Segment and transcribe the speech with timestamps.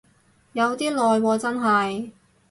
[0.53, 2.09] 有啲耐喎真係